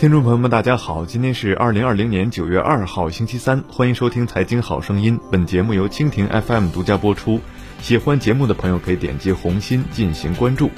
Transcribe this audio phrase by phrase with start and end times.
[0.00, 5.18] 听众朋友们，大家好，今天是二零二零年九月二号，星期三，欢迎收听《财经好声音》。
[5.30, 7.38] 本节目由蜻蜓 FM 独家播出。
[7.82, 10.70] 喜欢节目的朋友可以点击红心进行关注。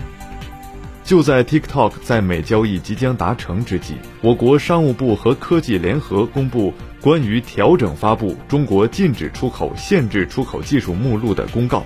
[1.04, 11.84] 就在 TikTok 在美交易即将达成之际，我国商务部和科技联合公布关于调整发布中国禁止出口、限制出口技术目录的公告。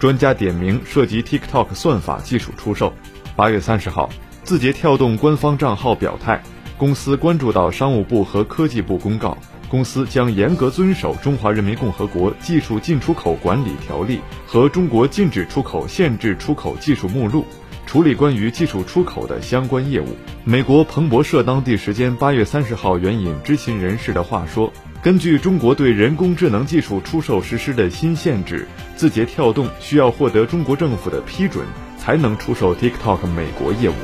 [0.00, 2.92] 专家点名涉及 TikTok 算法技术出售。
[3.36, 4.10] 八月三十号，
[4.42, 6.42] 字节跳动官方账号表态。
[6.84, 9.38] 公司关注到商务部和科技部公告，
[9.70, 17.46] 公司将严格遵守《中华人民共和国技术进出口管理条例》和《中国禁止出口、限制出口技术目录》，
[17.88, 20.08] 处理关于技术出口的相关业务。
[20.44, 24.70] 美国彭博社当地时间八月三十号援引知情人士的话说，
[25.02, 31.64] 根据中国对人工智能技术出售实施的新限制，字节跳动需要获得中国政府的批准，
[31.96, 33.94] 才能出售 TikTok 美国业务。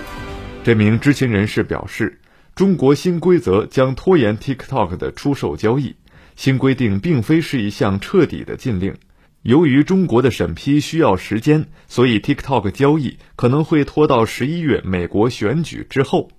[0.64, 2.16] 这名知情人士表示。
[2.54, 5.96] 中国新规则将拖延 TikTok 的出售交易。
[6.36, 8.94] 新规定并非是一项彻底的禁令，
[9.42, 16.30] 由于中国的审批需要时间，所以 TikTok 交易可能会拖到十一月美国选举之后。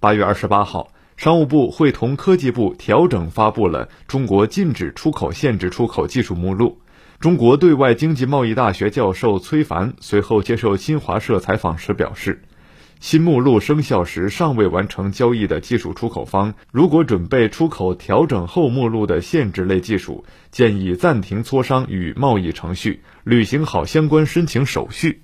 [0.00, 6.78] 八月二十八号，商务部会同科技部调整发布了中国禁止出口、限制出口技术目录。
[7.18, 12.42] 中国对外经济贸易大学教授崔凡随后接受新华社采访时表示。
[13.00, 25.22] 新目录生效时尚未完成交易的技术出口方，如果准备出口调整后目录的限制类技术，建议暂停磋商与贸易程序，履行好相关申请手续。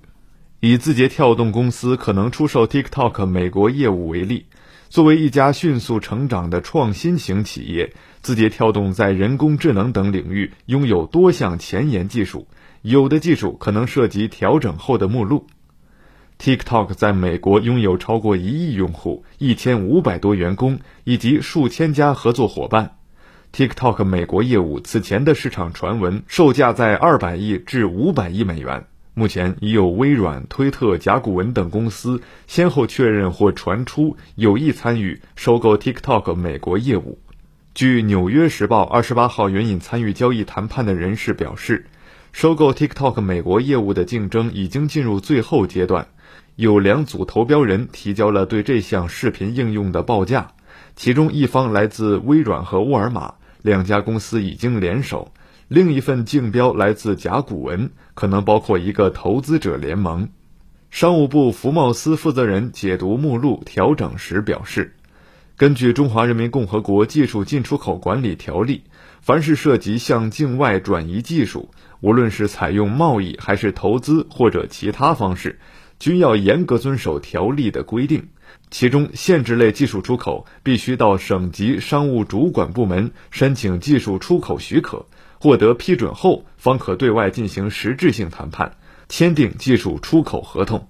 [0.60, 4.46] 以字节跳动公司可能出售 TikTok 美国业务为例，
[4.88, 12.46] 作为一家迅速成长的创新型企业，字节跳动在人工智能等领域拥有多项前沿技术，
[12.82, 15.44] 有的技术可能涉及调整后的目录。
[16.38, 22.96] TikTok 在美国拥有超过一亿用户、一千五百多员工以及数千家合作伙伴。
[23.52, 28.84] TikTok 美国业务此前的市场传闻售价在二百亿至五百亿美元。
[29.14, 37.20] 目前已有微软、推特、甲骨文等公司先后确认或传出有意参与收购 TikTok 美国业务。
[37.74, 41.86] 据《纽约时报》二十八号援引参与交易谈判的人士表示，
[42.32, 46.08] 收购 TikTok 美国业务的竞争已经进入最后阶段。
[46.56, 50.52] 有两组投标人提交了对这项视频应用的报价，
[50.94, 55.32] 其中一方来自微软和沃尔玛，两家公司已经联手；
[55.66, 60.28] 另一份竞标来自甲骨文，可能包括一个投资者联盟。
[60.92, 64.94] 商务部福茂司负责人解读目录调整时表示，
[65.56, 68.84] 根据《中华人民共和国技术进出口管理条例》，
[69.20, 71.68] 凡是涉及向境外转移技术，
[72.00, 75.58] 无论是采用贸易还是投资或者其他方式。
[76.04, 78.28] 均要严格遵守条例的规定，
[78.70, 85.06] 其中限制类技术出口必须到省级商务主管部门申请技术出口许可，
[85.40, 88.76] 获得批准后方可对外进行实质性谈判，
[89.08, 90.86] 签订技术出口合同。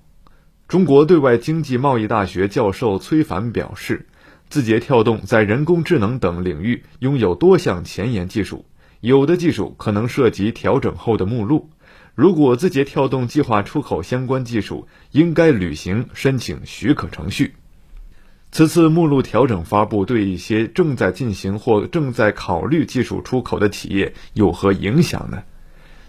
[0.67, 4.09] 中国对外经济贸易大学教授崔凡表示，
[4.49, 8.65] 字节跳动在人工智能等领域拥有多项前沿技术，
[9.01, 11.71] 有的技术可能涉及调整后的目录。
[12.15, 17.55] 如果字节跳动计划出口相关技术，应该履行申请许可程序。
[18.53, 25.43] 此次目录调整发布，对一些正在进行或正在考虑技术出口的企业有何影响呢？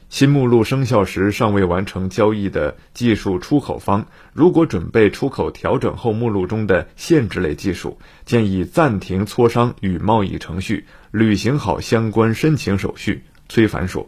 [0.08, 13.24] 新目录生效时尚未完成交易的技术出口方，如果准备出口调整后目录中的限制类技术，建议暂停磋商与贸易程序，履行好相关申请手续。
[13.50, 14.08] 崔凡说。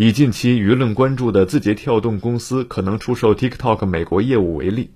[0.00, 4.90] 以近期舆论关注的字节跳动公司可能出售 TikTok 美国业务为例，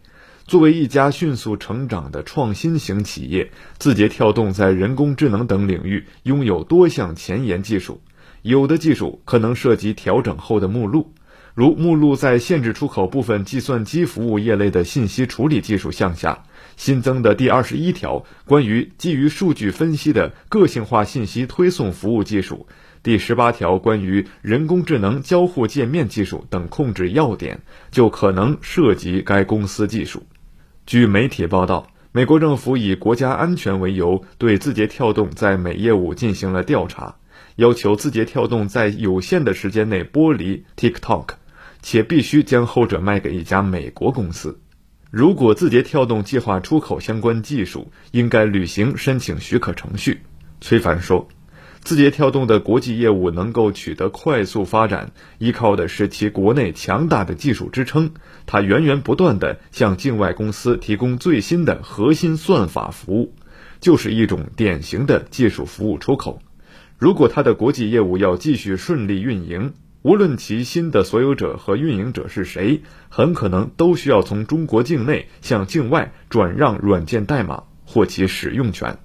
[0.46, 8.00] 作为一家迅速成长的创新型企业，字节跳动在人工智能等领域拥有多项前沿技术，
[8.42, 11.12] 有的技术可能涉及调整后的目录，
[11.54, 16.44] 如目录在限制出口部分计算机服务业类的信息处理技术项下
[16.76, 22.66] 新增的第二十一条关于基于数据分析的个性化信息推送服务技术。
[23.02, 27.60] 第十八条关于人工智能交互界面技术等控制要点，
[27.90, 30.22] 就可能涉及该公司技术。
[30.86, 37.16] 据媒体报道，美国政府以国家安全为由，对字节跳动在美业务进行了调查，
[37.56, 41.26] 要求字节跳动在有限的时间内剥离 TikTok，
[41.82, 44.58] 且必须将后者卖给一家美国公司。
[45.10, 50.22] 如果字节跳动计划出口相关技术，应该履行申请许可程序。
[50.60, 51.28] 崔凡说。
[51.84, 58.12] 字节跳动的国际业务能够取得快速发展，依靠的是其国内强大的技术支撑。
[58.46, 63.34] 它源源不断地向境外公司提供最新的核心算法服务，
[63.80, 66.40] 就是一种典型的技术服务出口。
[66.98, 78.98] 如果它的国际业务要继续顺利运营，无论其新的所有者和运营者是谁，很可能都需要从中国境内向境外转让软件代码或其使用权，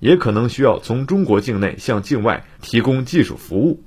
[0.00, 3.84] 也可能需要从中国境内向境外提供技术服务。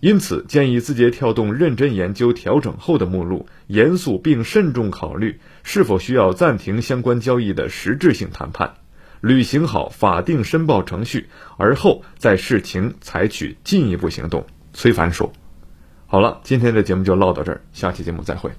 [0.00, 8.76] 因此，建议字节跳动认真研究调整后的目录，严肃并慎重考虑是否需要暂停相关交易的实质性谈判，
[9.20, 11.28] 履行好法定申报程序，
[11.58, 14.46] 而后再视情采取进一步行动。
[14.72, 15.30] 崔凡说。
[16.10, 18.50] 好了，今天的节目就唠到这儿，下期节目再会。